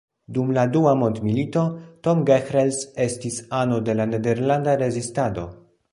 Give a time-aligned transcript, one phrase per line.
[0.35, 1.65] Dum la dua mondmilito,
[2.07, 5.49] Tom Gehrels estis ano de la nederlanda rezistado.